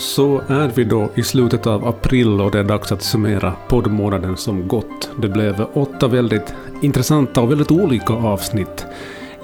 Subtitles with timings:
[0.00, 4.36] Så är vi då i slutet av april och det är dags att summera poddmånaden
[4.36, 5.10] som gått.
[5.16, 8.86] Det blev åtta väldigt intressanta och väldigt olika avsnitt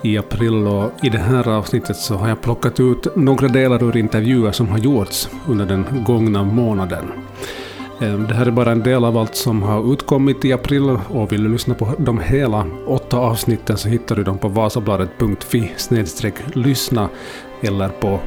[0.02, 3.96] i april och i det här avsnittet så har jag plockat ut några delar ur
[3.96, 7.04] intervjuer som har gjorts under den gångna månaden.
[8.00, 11.32] Ehm, det här är bara en del av allt som har utkommit i april och
[11.32, 15.70] vill du lyssna på de hela åtta avsnitten så hittar du dem på vasabladet.fi
[16.54, 17.08] lyssna
[17.62, 18.20] eller på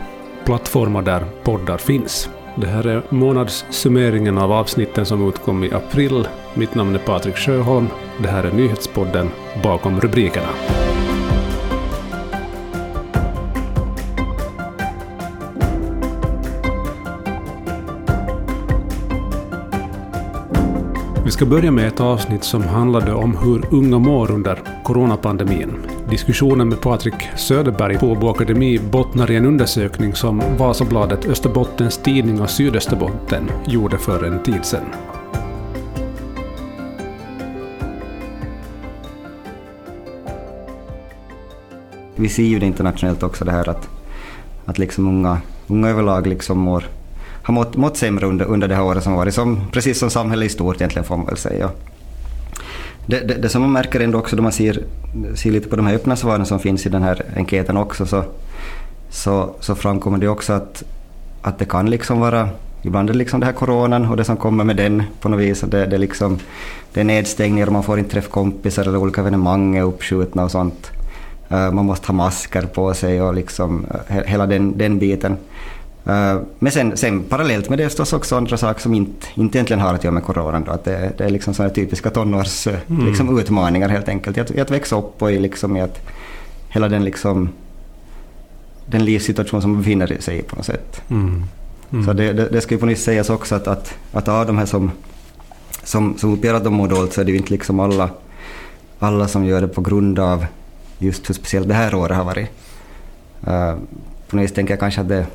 [0.46, 2.30] plattformar där poddar finns.
[2.56, 6.28] Det här är månadssummeringen av avsnitten som utkom i april.
[6.54, 7.88] Mitt namn är Patrik Sjöholm.
[8.22, 9.30] Det här är nyhetspodden
[9.64, 10.48] Bakom rubrikerna.
[21.26, 25.99] Vi ska börja med ett avsnitt som handlade om hur unga mår under coronapandemin.
[26.10, 32.42] Diskussionen med Patrik Söderberg på Åbo Akademi bottnar i en undersökning som Vasabladet Österbottens Tidning
[32.42, 34.86] och Sydösterbotten gjorde för en tid sedan.
[42.16, 43.90] Vi ser ju det internationellt också det här att,
[44.66, 46.84] att liksom unga, unga överlag liksom mår
[47.44, 50.46] har mått, mått sämre under, under det här året som varit, som, precis som samhället
[50.46, 51.70] i stort egentligen får man väl säga.
[53.10, 54.84] Det, det, det, som man märker ändå också då man ser,
[55.36, 58.24] ser lite på de här öppna svaren som finns i den här enkäten också så,
[59.10, 60.84] så, så framkommer det också att,
[61.42, 62.50] att det kan liksom vara
[62.82, 65.40] Ibland är det liksom det här coronan och det som kommer med den på något
[65.40, 65.62] vis.
[65.62, 66.40] Det, det, är liksom,
[66.94, 70.52] det är nedstängningar och man får inte träffa kompisar eller olika evenemang är uppskjutna och
[70.52, 70.92] sånt.
[71.50, 75.38] Eh, man måste ha masker på sig och liksom eh, hela den, den biten.
[76.10, 79.58] Uh, men sen, sen parallellt med det är förstås också andra saker som inte, inte
[79.58, 80.64] egentligen har att göra med coronan.
[80.64, 83.06] Då, att det, det är liksom sådana typiska tonårsutmaningar mm.
[83.06, 84.38] liksom, helt enkelt.
[84.38, 86.00] I att, i att växa upp och i, liksom, i att
[86.70, 87.50] hela den, liksom,
[88.86, 91.02] den livssituation som man befinner sig i på något sätt.
[91.10, 91.44] Mm.
[91.92, 92.06] Mm.
[92.06, 94.58] Så det, det, det, ska ju på nyss sägas också att, att, att av de
[94.58, 94.92] här som,
[95.84, 98.10] som, som uppger att de mår dåligt så är det ju inte liksom alla,
[99.00, 100.46] alla som gör det på grund av
[100.98, 102.50] just hur speciellt det här året har varit.
[103.48, 103.76] Uh,
[104.28, 105.26] på något vis tänker jag kanske att det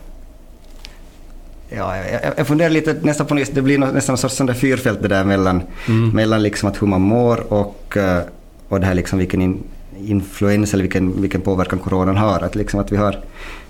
[1.77, 5.09] Ja, jag, jag funderar lite nästan på det blir nästan en sorts sån fyrfält det
[5.09, 6.11] där mellan, mm.
[6.11, 8.21] mellan liksom att hur man mår och, eh,
[8.69, 9.63] och det här liksom vilken in,
[9.99, 12.41] influens eller vilken, vilken påverkan coronan har.
[12.41, 13.21] Att, liksom att vi har,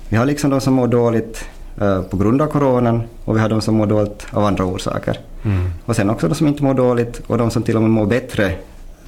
[0.09, 1.45] vi har liksom de som mår dåligt
[1.83, 5.21] uh, på grund av coronan och vi har de som mår dåligt av andra orsaker.
[5.43, 5.71] Mm.
[5.85, 8.07] Och sen också de som inte mår dåligt och de som till och med mår
[8.07, 8.55] bättre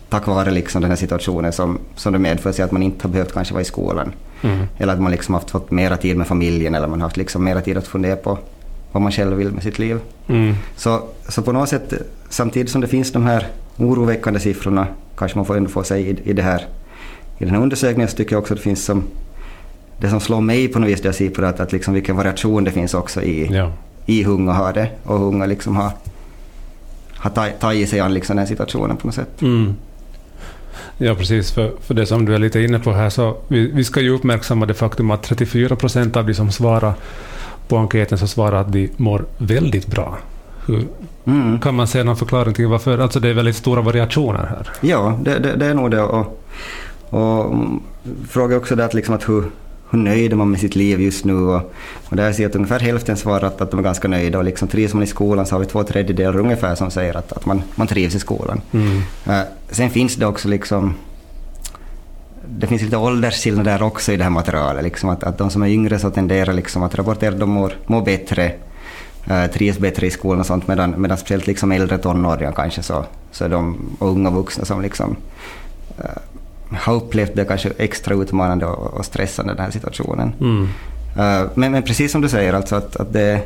[0.08, 3.12] tack vare liksom den här situationen som, som det medför sig att man inte har
[3.12, 4.12] behövt kanske vara i skolan.
[4.42, 4.66] Mm.
[4.78, 7.44] Eller att man liksom haft fått mera tid med familjen eller man har haft liksom
[7.44, 8.38] mera tid att fundera på
[8.92, 10.00] vad man själv vill med sitt liv.
[10.26, 10.54] Mm.
[10.76, 11.92] Så, så på något sätt,
[12.28, 14.86] samtidigt som det finns de här oroväckande siffrorna,
[15.16, 16.66] kanske man får ändå få sig i, i, det här,
[17.38, 19.04] i den här undersökningen, så tycker jag också att det finns som,
[20.00, 21.94] det som slår mig på något vis, det jag ser på det, att, att liksom
[21.94, 23.72] vilken variation det finns också i, ja.
[24.06, 25.90] i hur unga har det och hur unga liksom har,
[27.14, 29.42] har tagit sig an liksom den situationen på något sätt.
[29.42, 29.74] Mm.
[30.98, 31.52] Ja, precis.
[31.52, 34.10] För, för det som du är lite inne på här, så vi, vi ska ju
[34.10, 36.94] uppmärksamma det faktum att 34 procent av de som svarar
[37.68, 40.18] på enkäten så svarar att de mår väldigt bra.
[40.66, 40.88] Hur,
[41.24, 41.60] mm.
[41.60, 42.98] Kan man säga någon förklaring till varför?
[42.98, 44.68] Alltså det är väldigt stora variationer här.
[44.80, 46.02] Ja, det, det, det är nog det.
[46.02, 46.42] Och,
[47.10, 47.54] och
[48.28, 49.44] fråga också det att, liksom att hur,
[49.90, 51.34] hur nöjd är man med sitt liv just nu?
[51.34, 51.74] Och,
[52.08, 54.44] och där ser jag att ungefär hälften svarar att, att de är ganska nöjda och
[54.44, 57.46] liksom trivs man i skolan så har vi två tredjedelar ungefär som säger att, att
[57.46, 58.60] man, man trivs i skolan.
[58.72, 58.96] Mm.
[59.28, 59.40] Uh,
[59.70, 60.94] sen finns det också liksom
[62.48, 64.84] det finns lite åldersskillnader också i det här materialet.
[64.84, 67.72] Liksom att, att de som är yngre så tenderar liksom att rapportera att de mår,
[67.86, 68.52] mår bättre,
[69.26, 73.04] äh, trivs bättre i skolan och sånt, medan, medan speciellt liksom äldre tonåringar kanske så,
[73.30, 75.16] så är de unga vuxna som liksom
[75.98, 76.04] äh,
[76.78, 80.32] har upplevt det kanske extra utmanande och, och stressande den här situationen.
[80.40, 80.68] Mm.
[81.18, 83.40] Äh, men, men precis som du säger, alltså att, att det,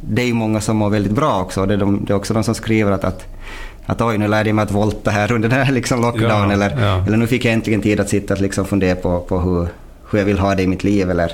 [0.00, 1.66] det är ju många som mår väldigt bra också.
[1.66, 3.26] Det är, de, det är också de som skriver att, att
[3.92, 6.30] att oj, nu lärde jag mig att volta här under den här liksom lockdown.
[6.30, 7.04] Ja, eller, ja.
[7.06, 9.68] eller nu fick jag äntligen tid att sitta och liksom fundera på, på hur,
[10.10, 11.10] hur jag vill ha det i mitt liv.
[11.10, 11.32] Eller,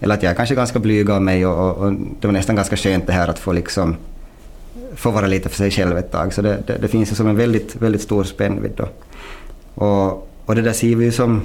[0.00, 2.56] eller att jag är kanske ganska blyg av mig och, och, och, det var nästan
[2.56, 3.96] ganska skönt det här att få, liksom,
[4.94, 6.32] få vara lite för sig själv ett tag.
[6.32, 8.72] Så det, det, det finns ju som en väldigt, väldigt stor spännvidd.
[8.76, 8.88] Då.
[9.74, 11.42] Och, och det där ser vi ju som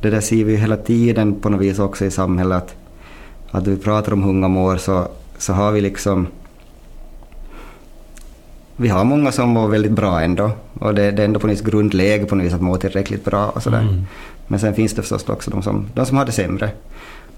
[0.00, 2.56] det där ser vi hela tiden på något vis också i samhället.
[2.62, 2.74] Att,
[3.50, 6.26] att vi pratar om unga mår så, så har vi liksom
[8.80, 10.50] vi har många som mår väldigt bra ändå.
[10.78, 13.24] Och det, det är ändå på något vis grundläge på något vis att må tillräckligt
[13.24, 13.80] bra och sådär.
[13.80, 14.06] Mm.
[14.46, 16.70] Men sen finns det förstås också de som, de som har det sämre.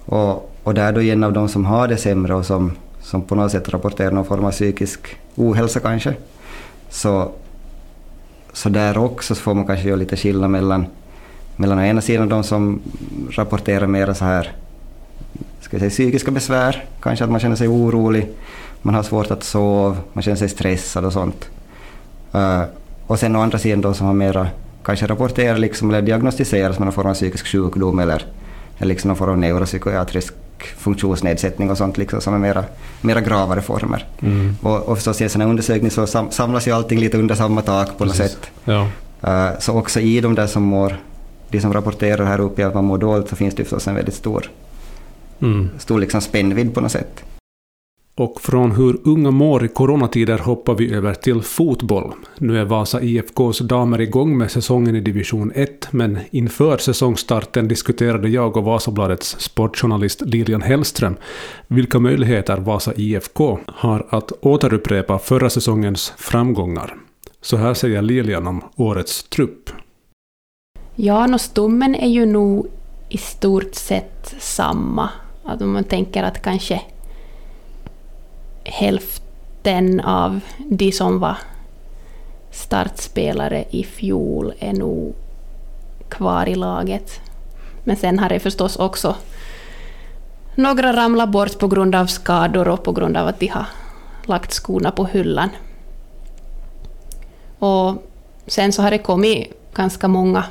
[0.04, 3.34] Och, och där då en av de som har det sämre och som, som på
[3.34, 6.14] något sätt rapporterar någon form av psykisk ohälsa kanske.
[6.88, 7.30] Så,
[8.52, 10.86] så där också så får man kanske göra lite skillnad mellan,
[11.56, 12.80] mellan å ena sidan de som
[13.30, 14.52] rapporterar mer så här
[15.60, 16.84] ska jag säga, psykiska besvär.
[17.00, 18.28] Kanske att man känner sig orolig,
[18.82, 21.48] man har svårt att sova, man känner sig stressad och sånt.
[22.34, 22.62] Uh,
[23.06, 24.48] och sen å andra sidan då som har mera
[24.84, 28.26] kanske rapporterar liksom, eller diagnostiseras med någon form av psykisk sjukdom eller,
[28.78, 30.34] eller liksom någon form av neuropsykiatrisk
[30.78, 32.64] funktionsnedsättning och sånt liksom, som är mera,
[33.00, 34.06] mera gravare former.
[34.20, 34.56] Mm.
[34.62, 37.34] Och, och förstås i en sån här undersökning så sam, samlas ju allting lite under
[37.34, 38.32] samma tak på något Precis.
[38.32, 38.50] sätt.
[38.64, 38.88] Ja.
[39.26, 40.96] Uh, så också i de där som mår,
[41.48, 44.14] de som rapporterar här uppe att man mår dåligt så finns det förstås en väldigt
[44.14, 44.50] stor,
[45.40, 45.70] mm.
[45.78, 47.24] stor liksom spännvidd på något sätt.
[48.14, 52.12] Och från hur unga mår i coronatider hoppar vi över till fotboll.
[52.38, 58.28] Nu är Vasa IFKs damer igång med säsongen i division 1, men inför säsongstarten diskuterade
[58.28, 61.16] jag och Vasabladets sportjournalist Lilian Hellström
[61.66, 66.96] vilka möjligheter Vasa IFK har att återupprepa förra säsongens framgångar.
[67.40, 69.70] Så här säger Lilian om årets trupp.
[70.94, 72.66] Ja, och stommen är ju nog
[73.08, 75.10] i stort sett samma.
[75.44, 76.82] Att om man tänker att kanske
[78.64, 81.36] hälften av de som var
[82.50, 85.14] startspelare i fjol är nog
[86.08, 87.20] kvar i laget.
[87.84, 89.16] Men sen har det förstås också
[90.54, 93.66] några ramlat bort på grund av skador och på grund av att de har
[94.24, 95.48] lagt skorna på hyllan.
[97.58, 97.94] Och
[98.46, 100.44] sen så har det kommit ganska många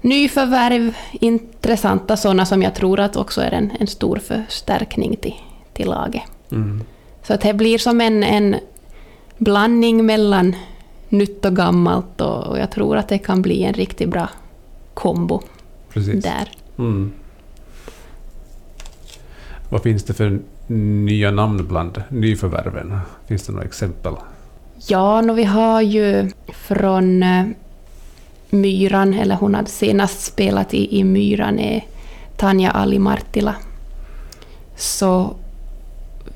[0.00, 5.34] nyförvärv, intressanta sådana som jag tror att också är en, en stor förstärkning till,
[5.72, 6.31] till laget.
[6.52, 6.82] Mm.
[7.22, 8.56] Så att det blir som en, en
[9.38, 10.56] blandning mellan
[11.08, 14.28] nytt och gammalt och, och, jag tror att det kan bli en riktigt bra
[14.94, 15.42] kombo
[15.92, 16.24] Precis.
[16.24, 16.50] där.
[16.78, 17.12] Mm.
[19.68, 22.98] Vad finns det för nya namn bland nyförvärven?
[23.26, 24.14] Finns det några exempel?
[24.86, 27.46] Ja, no, vi har ju från uh,
[28.50, 31.84] Myran, eller hon hade senast spelat i, i Myran, är
[32.36, 33.54] Tanja Ali Martila.
[34.76, 35.34] Så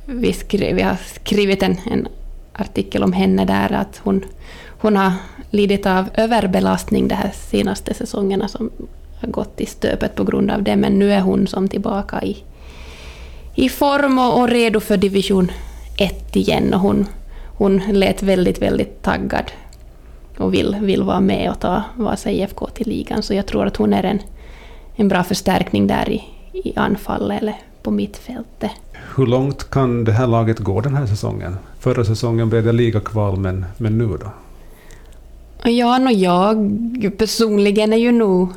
[0.06, 2.08] vi, skri, vi har skrivit en, en
[2.52, 4.24] artikel om henne där, att hon,
[4.68, 5.12] hon har
[5.50, 8.70] lidit av överbelastning de här senaste säsongerna som
[9.20, 12.36] har gått i stöpet på grund av det, men nu är hon som tillbaka i,
[13.54, 15.52] i form och, och redo för division
[15.98, 16.74] 1 igen.
[16.74, 17.06] Och hon,
[17.46, 19.52] hon lät väldigt, väldigt taggad
[20.38, 23.76] och vill, vill vara med och ta Vasa IFK till ligan, så jag tror att
[23.76, 24.20] hon är en,
[24.96, 28.70] en bra förstärkning där i, i anfallet eller på mittfältet.
[29.16, 31.56] Hur långt kan det här laget gå den här säsongen?
[31.78, 34.30] Förra säsongen blev det ligakval, men, men nu då?
[35.70, 38.48] Ja, no, jag personligen är ju nog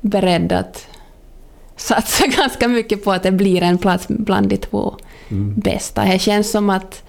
[0.00, 0.86] beredd att
[1.76, 4.96] satsa ganska mycket på att det blir en plats bland de två
[5.28, 5.54] mm.
[5.56, 6.04] bästa.
[6.04, 7.02] Det känns som att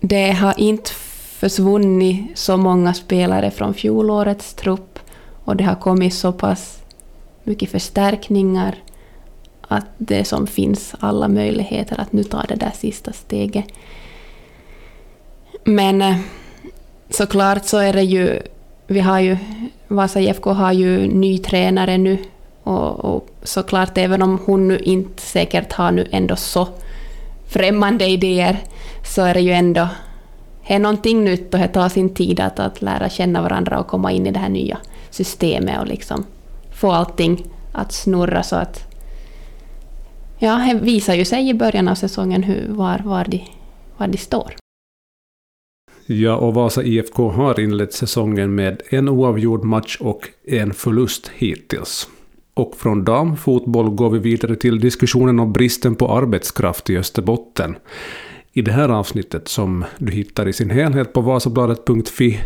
[0.00, 0.90] det har inte
[1.38, 4.98] försvunnit så många spelare från fjolårets trupp
[5.44, 6.78] och det har kommit så pass
[7.44, 8.74] mycket förstärkningar
[9.68, 13.64] att det som finns alla möjligheter att nu ta det där sista steget.
[15.64, 16.16] Men eh,
[17.10, 18.40] såklart så är det ju,
[18.86, 19.36] vi har ju,
[19.88, 22.18] Vasa IFK har ju ny tränare nu
[22.62, 26.68] och, och såklart även om hon nu inte säkert har nu ändå så
[27.48, 28.58] främmande idéer
[29.04, 29.88] så är det ju ändå
[30.66, 33.86] det är någonting nytt och det tar sin tid att, att lära känna varandra och
[33.86, 34.78] komma in i det här nya
[35.10, 36.24] systemet och liksom
[36.72, 38.93] få allting att snurra så att
[40.38, 43.44] Ja, det visar ju sig i början av säsongen hur, var, var, de,
[43.96, 44.54] var de står.
[46.06, 52.08] Ja, och Vasa IFK har inlett säsongen med en oavgjord match och en förlust hittills.
[52.54, 57.76] Och från damfotboll går vi vidare till diskussionen om bristen på arbetskraft i Österbotten.
[58.52, 62.40] I det här avsnittet som du hittar i sin helhet på vasabladet.fi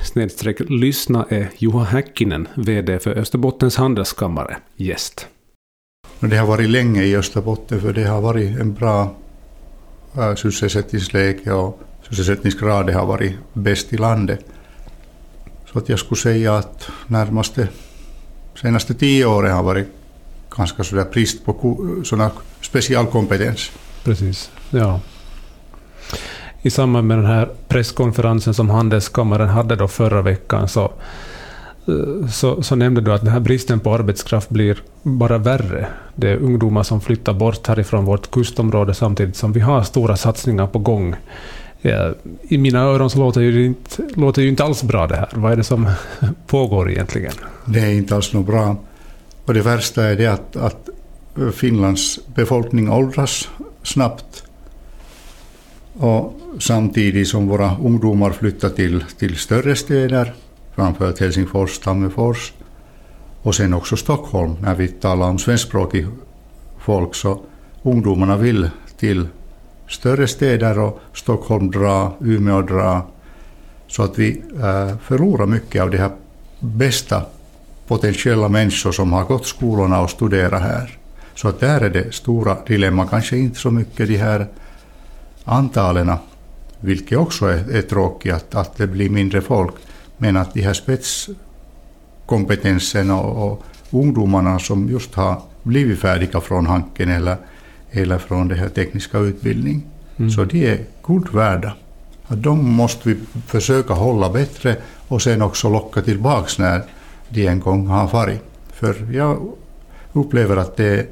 [0.69, 5.29] lyssna är Juha Häkkinen, VD för Österbottens handelskammare, gäst.
[6.21, 9.15] Det har varit länge i Österbotten för det har varit en bra
[10.17, 14.45] äh, sysselsättningsläge och sysselsättningsgraden har varit bäst i landet.
[15.73, 17.69] Så att jag skulle säga att närmaste
[18.61, 19.87] senaste tio åren har varit
[20.57, 23.71] ganska sådär brist på sådana specialkompetens.
[24.05, 25.01] Precis, ja.
[26.63, 30.93] I samband med den här presskonferensen som Handelskammaren hade då förra veckan så
[31.89, 35.87] Eh, så, så nämnde du att den här bristen på arbetskraft blir bara värre.
[36.15, 40.67] Det är ungdomar som flyttar bort härifrån vårt kustområde samtidigt som vi har stora satsningar
[40.67, 41.17] på gång.
[41.83, 42.11] Eh,
[42.43, 45.29] I mina öron så låter det inte, låter ju inte alls bra det här.
[45.35, 45.89] Vad är det som
[46.47, 47.33] pågår egentligen?
[47.65, 48.77] Det är inte alls något bra.
[49.45, 50.89] Och det värsta är det att, att
[51.55, 53.49] Finlands befolkning åldras
[53.83, 54.45] snabbt.
[55.93, 60.35] Och samtidigt som våra ungdomar flyttar till, till större städer
[60.79, 62.53] framför allt Helsingfors, Tammerfors
[63.43, 66.07] och sen också Stockholm när vi talar om svenskspråkig
[66.79, 67.41] folk så
[67.83, 69.29] ungdomarna vill till
[69.89, 73.07] större städer och Stockholm dra, Umeå dra.
[73.87, 76.11] Så att vi äh, förlorar mycket av de här
[76.61, 77.23] bästa
[77.87, 80.99] potentiella människor som har gått skolorna och studerat här.
[81.35, 84.47] Så att där är det stora dilemma, kanske inte så mycket de här
[85.45, 86.13] antalen,
[86.81, 89.75] vilket också är, är tråkigt att, att det blir mindre folk,
[90.19, 97.11] men att de här spetskompetensen och, och ungdomarna som just har blivit färdiga från Hanken
[97.11, 97.37] eller,
[97.91, 99.83] eller från den här tekniska utbildningen,
[100.17, 100.31] mm.
[100.31, 101.73] så de är guld värda.
[102.27, 104.77] Att de måste vi försöka hålla bättre
[105.09, 106.83] och sen också locka tillbaks när
[107.29, 108.43] de en gång har farit.
[108.73, 109.53] För jag
[110.13, 111.07] upplever att det är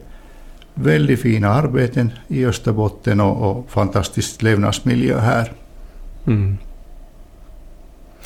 [0.74, 5.52] väldigt fina arbeten i Österbotten och, och fantastisk levnadsmiljö här.
[6.26, 6.58] Mm.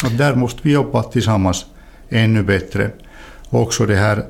[0.04, 1.66] Och där måste vi jobba tillsammans
[2.09, 2.90] ännu bättre.
[3.50, 4.25] Också det här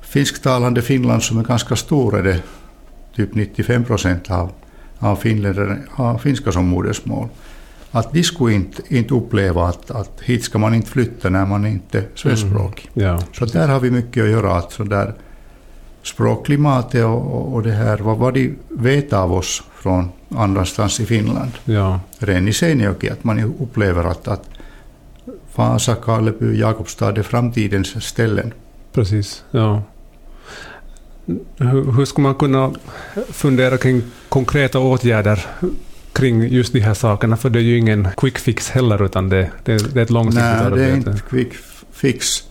[0.00, 2.42] finsktalande Finland som är ganska stor, är det
[3.16, 4.52] typ 95 procent av,
[4.98, 7.28] av finländare har finska som modersmål
[7.94, 11.66] att de skulle inte, inte uppleva att, att hit ska man inte flytta när man
[11.66, 12.90] inte är svenskspråkig.
[12.94, 13.08] Mm.
[13.08, 13.22] Ja.
[13.32, 14.56] Så där har vi mycket att göra.
[14.56, 15.14] Att så där
[16.02, 21.50] språkklimatet och, och det här, vad, vad de vet av oss från annanstans i Finland.
[21.64, 22.00] Ja.
[22.18, 24.48] Redan i Seinäjoki, att man upplever att, att
[25.56, 28.52] Vasa, Karleby, Jakobstad är framtidens ställen.
[28.92, 29.82] Precis, ja.
[31.56, 32.70] Hur, hur ska man kunna
[33.28, 35.46] fundera kring konkreta åtgärder
[36.12, 39.50] kring just de här sakerna, för det är ju ingen quick fix heller, utan det,
[39.64, 40.76] det, det är ett långsiktigt arbete.
[40.76, 41.52] Nej, det är inte quick
[41.92, 42.42] fix.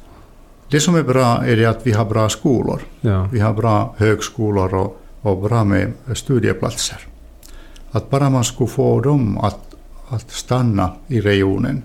[0.70, 2.82] Det som är bra är det att vi har bra skolor.
[3.02, 3.30] Ja.
[3.32, 6.98] Vi har bra högskolor och, och bra med studieplatser.
[7.92, 9.76] Att bara man skulle få dem att,
[10.10, 11.84] att stanna i regionen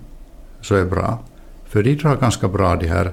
[0.67, 1.19] så är bra.
[1.65, 3.11] För de drar ganska bra de här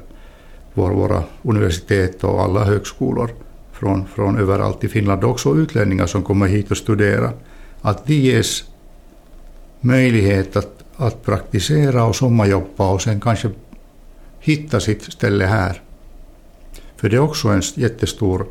[0.74, 3.30] våra universitet och alla högskolor
[3.72, 5.24] från, från överallt i Finland.
[5.24, 7.32] Också utlänningar som kommer hit och studerar
[7.80, 8.64] att de ges
[9.80, 13.50] möjlighet att, att praktisera och sommarjobba och sen kanske
[14.40, 15.82] hitta sitt ställe här.
[16.96, 18.46] För det är också en jättestor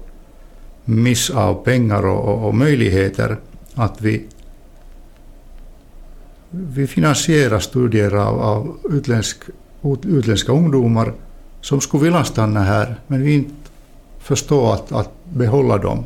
[0.86, 3.38] miss av pengar och, och, och möjligheter
[3.76, 4.26] att vi,
[6.54, 9.38] vi finansierar studier av, av utländsk,
[10.04, 11.14] utländska ungdomar
[11.62, 13.54] som skulle vilja stanna här men vi inte
[14.20, 16.06] förstår att, att behålla dem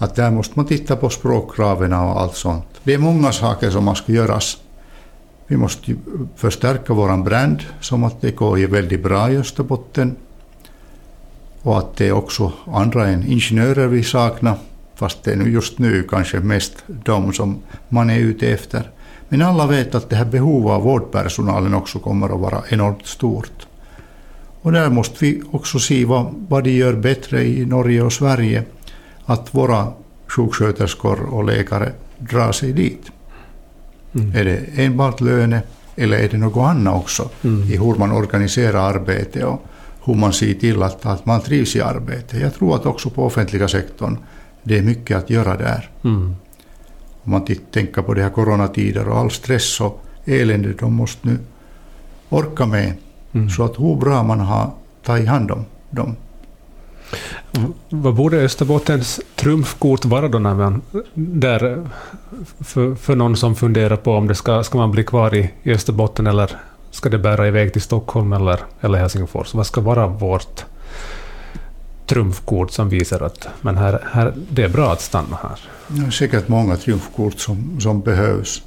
[0.00, 2.64] att där måste man titta på språkkraven och allt sånt.
[2.84, 4.58] Det är många saker som måste göras.
[5.46, 5.94] Vi måste
[6.36, 10.16] förstärka vår brand, som att det går väldigt bra i Österbotten.
[11.62, 14.58] Och att det är också andra än ingenjörer vi saknar,
[14.94, 18.90] fast det är just nu kanske mest de som man är ute efter.
[19.32, 23.66] Men alla vet att det här behovet av vårdpersonalen också kommer att vara enormt stort.
[24.62, 28.64] Och där måste vi också se vad, vad de gör bättre i Norge och Sverige
[29.24, 29.92] att våra
[30.26, 33.10] sjuksköterskor och läkare drar sig dit.
[34.14, 34.36] Mm.
[34.36, 35.62] Är det enbart löne
[35.96, 37.62] eller är det något annat också mm.
[37.62, 39.62] i hur man organiserar arbete och
[40.04, 42.40] hur man ser till att, att man trivs i arbetet.
[42.40, 44.18] Jag tror att också på offentliga sektorn
[44.62, 45.90] det är mycket att göra där.
[46.04, 46.36] Mm.
[47.24, 51.38] Om man tänker på det här coronatider och all stress och elände de måste nu
[52.28, 52.92] orka med.
[53.32, 53.50] Mm.
[53.50, 54.70] Så att hur bra man har
[55.02, 56.16] tagit hand om dem.
[57.88, 60.82] Vad borde Österbottens trumfkort vara då när man,
[61.14, 61.88] där,
[62.60, 65.72] för, för någon som funderar på om det ska, ska man bli kvar i, i
[65.72, 66.50] Österbotten eller
[66.90, 69.54] ska det bära iväg till Stockholm eller, eller Helsingfors?
[69.54, 70.64] Vad ska vara vårt
[72.10, 75.60] trumfkort som visar att men här, här, det är bra att stanna här?
[75.88, 78.62] Det är säkert många trumfkort som, som behövs.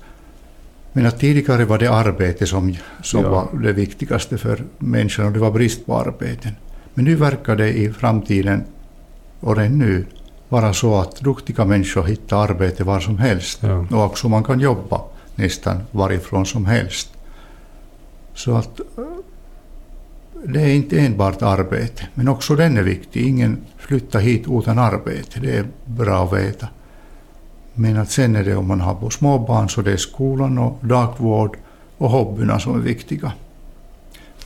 [0.94, 3.30] Men att tidigare var det arbete som, som ja.
[3.30, 6.52] var det viktigaste för människan och det var brist på arbeten.
[6.94, 8.64] Men nu verkar det i framtiden
[9.40, 10.06] och redan nu
[10.50, 13.60] vara så att duktiga människor hittar arbete var som helst.
[13.62, 13.86] Ja.
[13.92, 15.02] Och också man kan jobba
[15.36, 17.10] nästan varifrån som helst.
[18.36, 18.80] Så att
[20.46, 23.28] det är inte enbart arbete, men också den är viktig.
[23.28, 26.68] Ingen flyttar hit utan arbete, det är bra att veta.
[27.74, 31.58] Men att sen är det om man har småbarn så det är skolan och dagvård
[31.98, 33.32] och hobbyerna som är viktiga.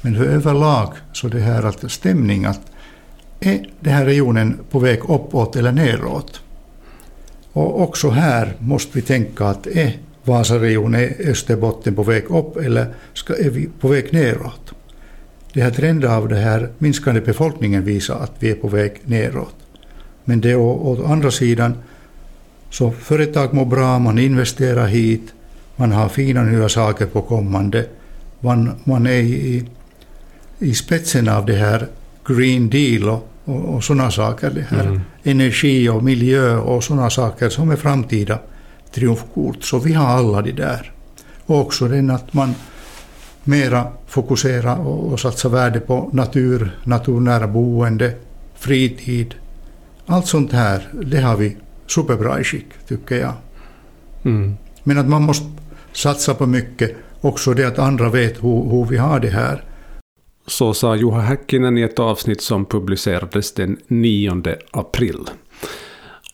[0.02, 2.62] Men för överlag så det här att stämning att
[3.40, 6.42] är den här regionen på väg uppåt eller neråt?
[7.54, 13.36] Och också här måste vi tänka att är Vasaregionen, Österbotten på väg upp eller ska,
[13.36, 14.74] är vi på väg neråt?
[15.58, 19.56] Det här trenden av den här minskande befolkningen visar att vi är på väg neråt.
[20.26, 21.74] Men det å, å andra sidan
[22.70, 25.34] så företag mår bra, man investerar hit,
[25.76, 27.86] man har fina nya saker på kommande,
[28.40, 29.66] man, man är i
[30.60, 31.88] i spetsen av det här
[32.28, 34.50] Green Deal och, och, och sådana saker.
[34.50, 34.86] Det här.
[34.86, 35.02] Mm.
[35.24, 38.40] Energi och miljö och sådana saker som är framtida
[38.94, 39.64] triumfkort.
[39.64, 40.92] Så vi har alla de där.
[41.46, 42.56] Och också den att man
[43.48, 48.14] mera fokuserar och, och satsar värde på natur, naturnära boende,
[48.56, 49.36] fritid.
[50.06, 53.34] Allt sånt här, det har vi superbra i skick, tycker jag.
[54.24, 54.58] Mm.
[54.84, 55.46] Men att man måste
[55.94, 59.64] satsa på mycket, också det att andra vet hur, hur vi har det här.
[60.48, 65.20] Så sa Juha Häkkinen i ett avsnitt som publicerades den 9 april.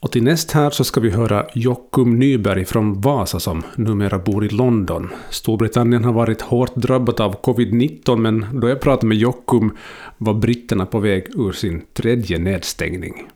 [0.04, 4.46] Och till näst här så ska vi höra Jockum Nyberg från Vasa som numera bor
[4.46, 5.10] i London.
[5.30, 9.78] Storbritannien har varit hårt drabbat av covid-19 men då jag pratade med Jockum
[10.18, 13.30] var britterna på väg ur sin tredje nedstängning.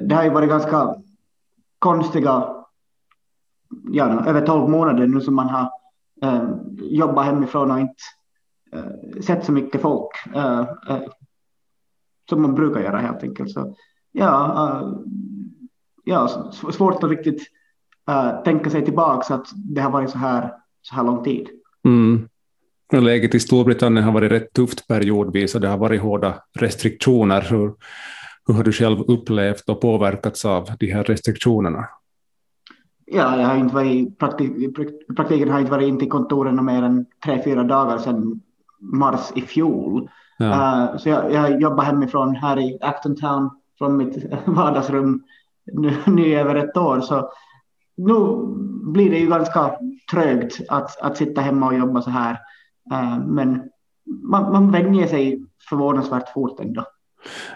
[0.00, 0.94] Det har ju varit ganska
[1.78, 2.48] konstiga,
[3.92, 5.70] ja, över 12 månader nu som man har
[6.22, 7.94] eh, jobbat hemifrån och inte
[8.72, 11.02] eh, sett så mycket folk eh, eh
[12.28, 13.50] som man brukar göra helt enkelt.
[13.50, 13.74] Så,
[14.12, 14.88] ja, eh,
[16.06, 17.42] ja, svårt att riktigt
[18.10, 21.48] uh, tänka sig tillbaka att det har varit så här, så här lång tid.
[21.84, 22.28] Mm.
[22.92, 27.46] Läget i Storbritannien har varit rätt tufft periodvis och det har varit hårda restriktioner.
[27.50, 27.74] Hur,
[28.46, 31.88] hur har du själv upplevt och påverkats av de här restriktionerna?
[33.06, 34.76] Ja, jag har inte varit, praktik,
[35.16, 38.40] praktiken har inte varit in till kontoren mer än tre, fyra dagar sedan
[38.80, 40.10] mars i fjol.
[40.38, 40.46] Ja.
[40.92, 45.22] Uh, så jag, jag jobbar hemifrån här i Acton Town från mitt vardagsrum
[45.72, 47.00] nu, nu över ett år.
[47.00, 47.32] Så
[47.96, 48.14] nu
[48.92, 49.78] blir det ju ganska
[50.10, 52.38] trögt att, att sitta hemma och jobba så här.
[52.92, 53.62] Eh, men
[54.22, 56.84] man, man vänjer sig förvånansvärt fort ändå.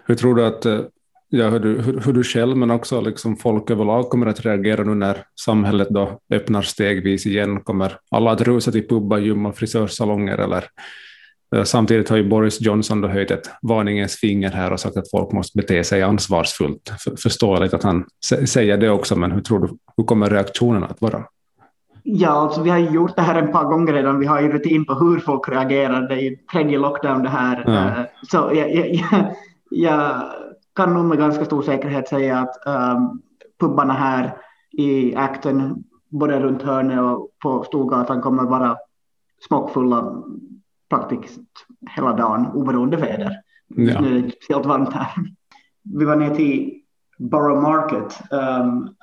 [0.05, 0.81] Hur tror du att eh,
[1.29, 4.85] ja, hur, du, hur, hur, du själv men också liksom folk överlag kommer att reagera
[4.85, 7.61] nu när samhället då öppnar stegvis igen?
[7.61, 10.64] Kommer alla att rusa till pubbar, gym och frisörsalonger eller
[11.64, 15.33] samtidigt har ju Boris Johnson då höjt ett varningens finger här och sagt att folk
[15.33, 16.92] måste bete sig ansvarsfullt.
[17.23, 18.04] Förståeligt att han
[18.47, 21.24] säger det också, men hur tror du, hur kommer reaktionerna att vara?
[22.03, 24.18] Ja, alltså vi har gjort det här ett par gånger redan.
[24.18, 26.09] Vi har ju rutin på hur folk reagerar.
[26.09, 27.64] Det är ju tredje lockdown det här.
[27.66, 28.01] Ja.
[28.01, 29.35] Eh, så jag, jag, jag,
[29.70, 30.22] jag,
[30.74, 33.22] kan nog med ganska stor säkerhet säga att um,
[33.61, 34.37] pubbarna här
[34.72, 38.77] i Acton, både runt hörnet och på Storgatan, kommer vara
[39.48, 40.22] smockfulla
[40.90, 41.40] praktiskt
[41.96, 43.37] hela dagen oberoende väder.
[43.68, 44.00] Ja.
[44.00, 45.09] Nu är det speciellt varmt här.
[45.98, 46.81] Vi var ner till
[47.18, 48.20] Borough Market.
[48.31, 48.94] Um,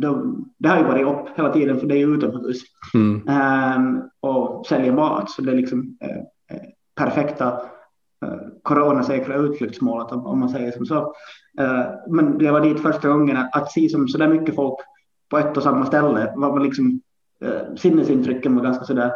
[0.00, 2.62] de, det har ju varit upp hela tiden för det är utomhus
[2.94, 3.28] mm.
[3.28, 5.30] um, och säljer mat.
[5.30, 6.22] Så det är liksom uh,
[6.94, 7.52] perfekta
[8.24, 11.14] uh, coronasäkra utflyktsmål om, om man säger som så.
[11.60, 14.78] Uh, men jag var dit första gången att se som så där mycket folk
[15.28, 17.00] på ett och samma ställe var liksom
[17.44, 19.12] uh, sinnesintrycken var ganska sådär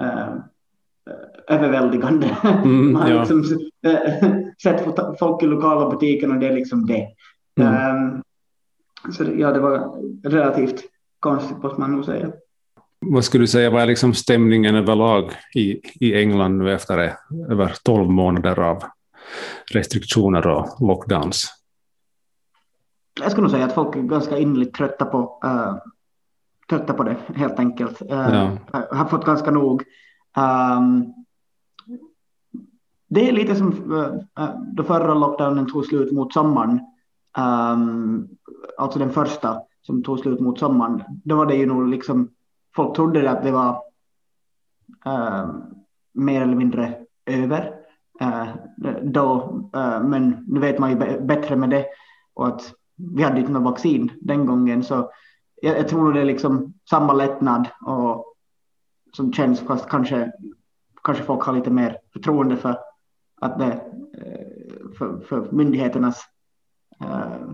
[0.00, 0.36] uh,
[1.48, 2.36] överväldigande.
[2.44, 3.18] Mm, Man har ja.
[3.18, 3.44] liksom
[4.62, 4.84] sett
[5.18, 7.08] folk i lokala butiken och det är liksom det.
[7.60, 7.96] Mm.
[7.96, 8.22] Um,
[9.12, 10.82] så ja, det var relativt
[11.20, 12.32] konstigt måste man nog säga.
[13.06, 17.14] Vad skulle du säga, vad är liksom stämningen överlag i, i England nu efter
[17.50, 18.82] över 12 månader av
[19.70, 21.48] restriktioner och lockdowns?
[23.20, 25.76] Jag skulle nog säga att folk är ganska innerligt trötta på, uh,
[26.70, 28.02] trötta på det helt enkelt.
[28.02, 28.58] Uh, ja.
[28.90, 29.82] Har fått ganska nog.
[30.36, 31.14] Um,
[33.08, 34.14] det är lite som uh,
[34.72, 36.80] då förra lockdownen tog slut mot sommaren.
[37.38, 38.28] Um,
[38.78, 41.02] alltså den första som tog slut mot sommaren.
[41.24, 42.28] Då var det ju nog liksom
[42.76, 43.82] folk trodde att det var
[45.06, 45.54] uh,
[46.12, 46.94] mer eller mindre
[47.26, 47.74] över.
[48.22, 48.48] Uh,
[49.02, 49.34] då,
[49.76, 51.86] uh, men nu vet man ju bättre med det
[52.34, 55.10] och att vi hade inte något vaccin den gången så
[55.62, 58.29] jag, jag tror det är liksom samma lättnad och
[59.12, 60.32] som känns fast kanske,
[61.04, 62.78] kanske folk har lite mer förtroende för
[63.40, 66.24] att det eh, för, för myndigheternas
[67.00, 67.50] eh,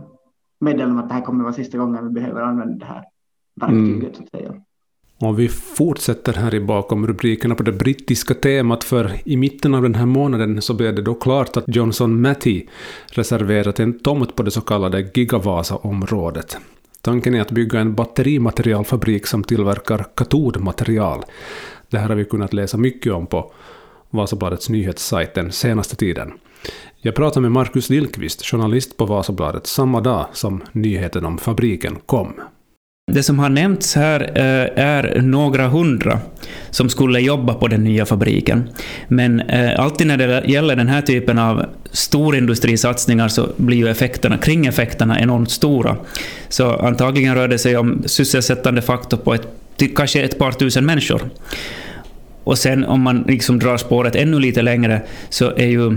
[0.61, 3.05] meddelande att det här kommer att vara sista gången vi behöver använda det här
[3.55, 4.03] verktyget.
[4.03, 4.14] Mm.
[4.14, 4.49] Så att säga.
[4.49, 4.62] Mm.
[5.19, 9.83] Och vi fortsätter här i bakom rubrikerna på det brittiska temat för i mitten av
[9.83, 12.66] den här månaden så blev det då klart att Johnson Matty
[13.07, 16.59] reserverat en tomt på det så kallade Gigavasa-området.
[17.07, 21.25] Tanken är att bygga en batterimaterialfabrik som tillverkar katodmaterial.
[21.90, 23.53] Det här har vi kunnat läsa mycket om på
[24.11, 26.33] Vasabladets nyhetssajt den senaste tiden.
[26.99, 32.33] Jag pratade med Markus Lillqvist, journalist på Vasabladet, samma dag som nyheten om fabriken kom.
[33.12, 36.21] Det som har nämnts här eh, är några hundra
[36.71, 38.69] som skulle jobba på den nya fabriken.
[39.09, 44.38] Men eh, alltid när det gäller den här typen av storindustrisatsningar så blir ju effekterna,
[44.38, 45.97] kringeffekterna enormt stora.
[46.49, 49.49] Så antagligen rör det sig om sysselsättande faktor på ett,
[49.97, 51.21] kanske ett par tusen människor.
[52.45, 55.97] Och sen om man liksom drar spåret ännu lite längre så är ju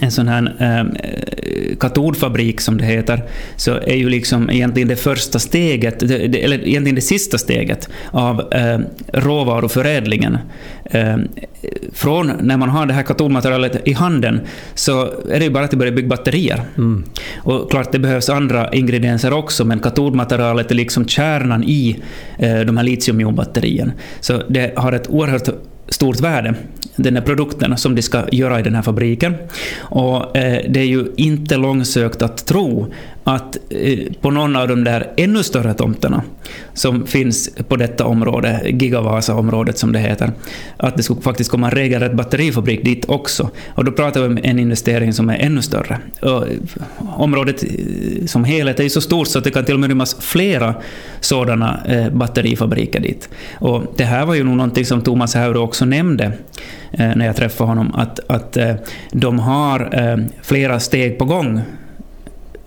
[0.00, 3.22] en sån här eh, katodfabrik som det heter,
[3.56, 8.52] så är ju liksom egentligen det första steget, det, eller egentligen det sista steget av
[8.52, 8.78] eh,
[9.12, 10.38] råvaruförädlingen.
[10.84, 11.16] Eh,
[11.92, 14.40] från när man har det här katodmaterialet i handen
[14.74, 16.60] så är det ju bara att börja bygga batterier.
[16.76, 17.04] Mm.
[17.36, 22.02] Och klart, det behövs andra ingredienser också, men katodmaterialet är liksom kärnan i
[22.38, 23.92] eh, de här litiumjonbatterierna.
[24.20, 25.48] Så det har ett oerhört
[25.88, 26.54] stort värde,
[26.96, 29.34] den här produkten som de ska göra i den här fabriken.
[29.78, 32.92] Och eh, det är ju inte långsökt att tro
[33.24, 36.22] att eh, på någon av de där ännu större tomterna
[36.74, 40.32] som finns på detta område, Gigavasa-området som det heter,
[40.76, 43.50] att det skulle faktiskt komma en regelrätt batterifabrik dit också.
[43.66, 45.98] Och då pratar vi om en investering som är ännu större.
[46.20, 46.58] Och eh,
[46.98, 49.88] området eh, som helhet är ju så stort så att det kan till och med
[49.88, 50.74] rymmas flera
[51.20, 51.80] sådana
[52.12, 53.28] batterifabriker dit.
[53.58, 56.32] Och det här var ju nog någonting som Thomas Hauro också nämnde
[56.90, 58.56] när jag träffade honom, att, att
[59.12, 59.90] de har
[60.42, 61.62] flera steg på gång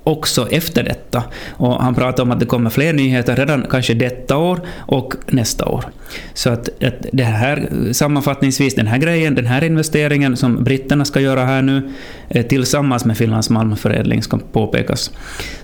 [0.07, 1.23] också efter detta.
[1.49, 5.65] Och han pratar om att det kommer fler nyheter redan kanske detta år och nästa
[5.65, 5.85] år.
[6.33, 11.19] Så att, att det här, sammanfattningsvis, den här grejen, den här investeringen som britterna ska
[11.19, 11.89] göra här nu,
[12.29, 15.11] eh, tillsammans med Finlands malmförädling ska påpekas.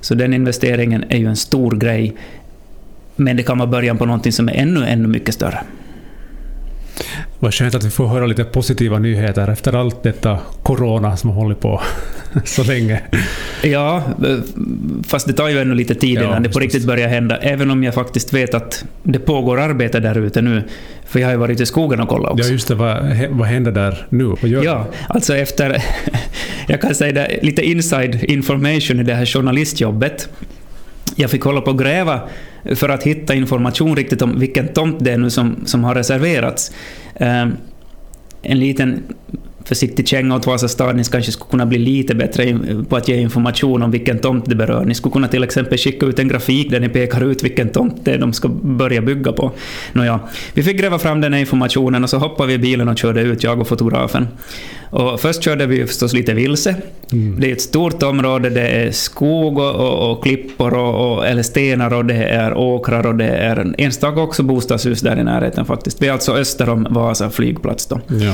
[0.01, 2.15] Så den investeringen är ju en stor grej,
[3.15, 5.59] men det kan vara början på någonting som är ännu, ännu mycket större.
[7.39, 11.37] Vad skönt att vi får höra lite positiva nyheter efter allt detta corona som har
[11.37, 11.81] hållit på
[12.45, 13.01] så länge.
[13.63, 14.03] Ja,
[15.07, 17.37] fast det tar ju ännu lite tid innan ja, det på riktigt börjar hända.
[17.37, 20.63] Även om jag faktiskt vet att det pågår arbete där ute nu.
[21.05, 22.47] För jag har ju varit i skogen och kollat också.
[22.47, 22.75] Ja, just det.
[22.75, 24.23] Vad, vad händer där nu?
[24.25, 25.83] Vad gör ja, alltså efter...
[26.67, 30.29] jag kan säga det, lite inside information i det här journalistjobbet.
[31.15, 32.21] Jag fick hålla på och gräva
[32.75, 36.71] för att hitta information riktigt om vilken tomt det är nu som, som har reserverats.
[37.19, 37.57] Um,
[38.41, 39.03] en liten
[39.65, 40.93] försiktig känga åt Vasastad.
[40.93, 44.55] Ni kanske skulle kunna bli lite bättre på att ge information om vilken tomt det
[44.55, 44.85] berör.
[44.85, 47.95] Ni skulle kunna till exempel skicka ut en grafik där ni pekar ut vilken tomt
[48.03, 49.51] det är de ska börja bygga på.
[49.93, 50.19] Nåja,
[50.53, 53.21] vi fick gräva fram den här informationen och så hoppade vi i bilen och körde
[53.21, 54.27] ut, jag och fotografen.
[54.89, 56.75] Och först körde vi förstås lite vilse.
[57.11, 57.39] Mm.
[57.39, 61.43] Det är ett stort område, det är skog och, och, och klippor och, och, eller
[61.43, 66.01] stenar och det är åkrar och det är enstaka också bostadshus där i närheten faktiskt.
[66.01, 68.01] Vi är alltså öster om Vasa flygplats då.
[68.07, 68.33] Ja.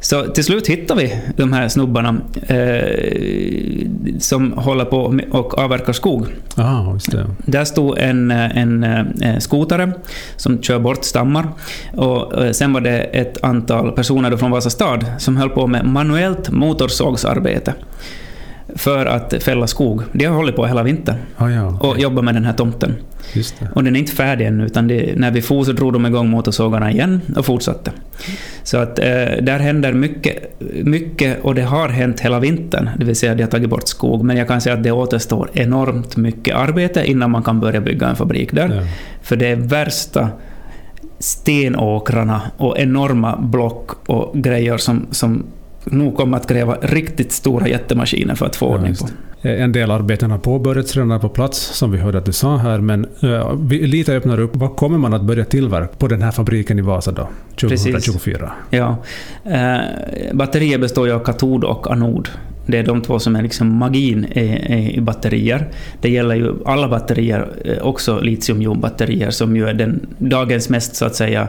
[0.00, 6.26] Så till slut hittade vi de här snubbarna eh, som håller på och avverkar skog.
[6.58, 6.98] Aha.
[7.38, 9.92] Där stod en, en, en eh, skotare
[10.36, 11.48] som kör bort stammar
[11.92, 15.84] och eh, sen var det ett antal personer från Vasa stad som höll på med
[15.84, 17.74] manuellt motorsågsarbete
[18.74, 20.02] för att fälla skog.
[20.12, 21.90] De har hållit på hela vintern ah, ja, okay.
[21.90, 22.94] och jobbat med den här tomten.
[23.74, 26.28] Och den är inte färdig ännu, utan det, när vi for så drog de igång
[26.28, 27.90] motorsågarna igen och fortsatte.
[28.62, 29.04] Så att eh,
[29.42, 33.50] där händer mycket, mycket, och det har hänt hela vintern, det vill säga de har
[33.50, 37.42] tagit bort skog, men jag kan säga att det återstår enormt mycket arbete innan man
[37.42, 38.74] kan börja bygga en fabrik där.
[38.74, 38.82] Ja.
[39.22, 40.28] För det är värsta
[41.18, 45.44] stenåkrarna och enorma block och grejer som, som
[45.84, 49.08] nog kommer att kräva riktigt stora jättemaskiner för att få ordning på.
[49.48, 52.78] En del arbeten har påbörjats redan på plats, som vi hörde att du sa här,
[52.78, 54.56] men uh, lite öppnar upp.
[54.56, 57.28] Vad kommer man att börja tillverka på den här fabriken i Vasa då,
[57.60, 58.38] 2024?
[58.38, 58.52] Precis.
[58.70, 58.96] Ja.
[59.46, 62.28] Uh, batterier består ju av katod och anod.
[62.66, 65.68] Det är de två som är liksom magin i, batterier.
[66.00, 71.04] Det gäller ju alla batterier, eh, också litiumjonbatterier, som ju är den, dagens mest så
[71.04, 71.48] att säga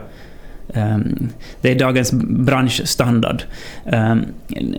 [0.75, 1.29] Um,
[1.61, 3.43] det är dagens branschstandard.
[3.85, 4.25] Um,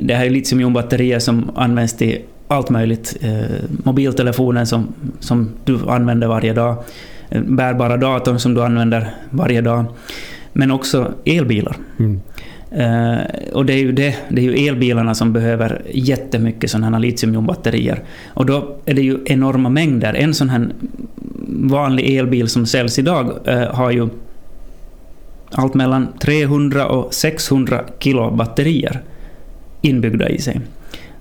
[0.01, 3.17] det här är litiumjonbatterier som används till allt möjligt.
[3.25, 6.85] Uh, mobiltelefonen som, som du använder varje dag,
[7.35, 9.85] uh, bärbara datorn som du använder varje dag,
[10.53, 11.77] men också elbilar.
[11.99, 12.21] Mm.
[12.73, 13.19] Uh,
[13.53, 18.03] och det är, ju det, det är ju elbilarna som behöver jättemycket sådana här litiumjonbatterier.
[18.27, 20.15] Och då är det ju enorma mängder.
[20.15, 20.69] En sån här
[21.49, 24.09] vanlig elbil som säljs idag uh, har ju
[25.51, 29.03] allt mellan 300 och 600 kilo batterier
[29.81, 30.61] inbyggda i sig.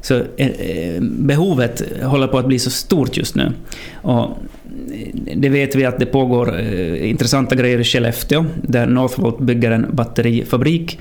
[0.01, 3.51] Så eh, eh, behovet håller på att bli så stort just nu.
[3.93, 6.59] Och eh, det vet vi att det pågår
[6.97, 10.99] intressanta grejer i Skellefteå, där Northvolt bygger en batterifabrik.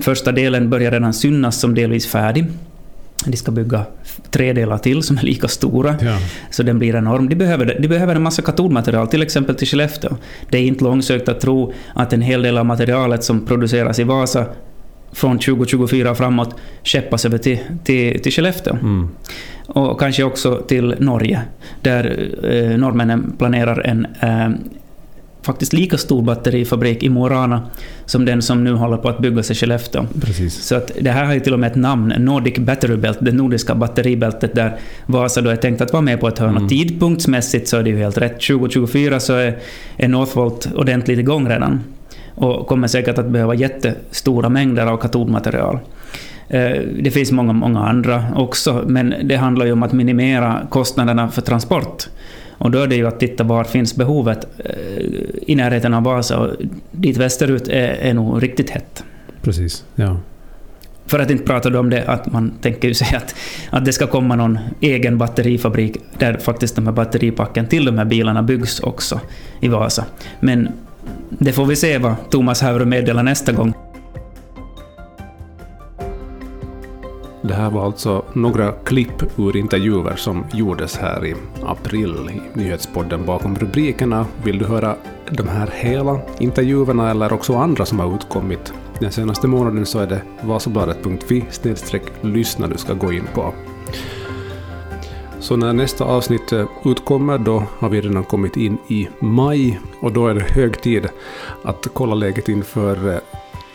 [0.00, 2.44] Första delen börjar redan synas som delvis färdig.
[3.26, 3.84] De ska bygga
[4.30, 5.96] tre delar till som är lika stora.
[6.00, 6.18] Ja.
[6.50, 7.28] Så den blir enorm.
[7.28, 10.16] De behöver, de behöver en massa katodmaterial, till exempel till Skellefteå.
[10.50, 14.04] Det är inte långsökt att tro att en hel del av materialet som produceras i
[14.04, 14.46] Vasa
[15.12, 18.74] från 2024 framåt skeppas över till, till, till Skellefteå.
[18.74, 19.08] Mm.
[19.66, 21.40] Och kanske också till Norge,
[21.82, 24.48] där eh, norrmännen planerar en eh,
[25.46, 27.62] faktiskt lika stor batterifabrik i Mo i Rana
[28.04, 30.06] som den som nu håller på att byggas i Skellefteå.
[30.20, 30.54] Precis.
[30.54, 33.32] Så att det här har ju till och med ett namn, Nordic Battery Belt, det
[33.32, 36.56] nordiska batteribältet där Vasa då är tänkt att vara med på ett hörn.
[36.56, 36.68] Mm.
[36.68, 38.40] Tidpunktsmässigt så är det ju helt rätt.
[38.40, 39.58] 2024 så är,
[39.96, 41.80] är Northvolt ordentligt igång redan
[42.34, 45.78] och kommer säkert att behöva jättestora mängder av katodmaterial.
[46.48, 51.28] Eh, Det finns många, många andra också, men det handlar ju om att minimera kostnaderna
[51.28, 52.08] för transport.
[52.58, 54.74] Och då är det ju att titta var finns behovet eh,
[55.46, 56.50] i närheten av Vasa och
[56.90, 59.04] dit västerut är, är nog riktigt hett.
[59.42, 60.16] Precis, ja.
[61.06, 63.34] För att inte prata om det att man tänker ju sig att,
[63.70, 68.04] att det ska komma någon egen batterifabrik där faktiskt de här batteripacken till de här
[68.04, 69.20] bilarna byggs också
[69.60, 70.04] i Vasa.
[70.40, 70.68] Men
[71.28, 73.74] det får vi se vad Thomas Hauru meddelar nästa gång.
[77.56, 83.54] Här var alltså några klipp ur intervjuer som gjordes här i april i nyhetspodden bakom
[83.54, 84.26] rubrikerna.
[84.44, 84.96] Vill du höra
[85.30, 90.06] de här hela intervjuerna eller också andra som har utkommit den senaste månaden så är
[90.06, 91.44] det vasabladet.fi
[92.20, 93.54] lyssna du ska gå in på.
[95.40, 100.12] Så när nästa avsnitt eh, utkommer då har vi redan kommit in i maj och
[100.12, 101.08] då är det hög tid
[101.62, 103.18] att kolla läget inför eh,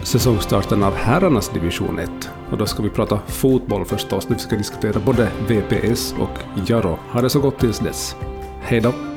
[0.04, 2.30] säsongstarten av herrarnas division 1.
[2.52, 7.00] Och då ska vi prata fotboll förstås, när vi ska diskutera både VPS och Jaro.
[7.12, 8.16] Ha det så gott tills dess.
[8.62, 9.11] Hej då!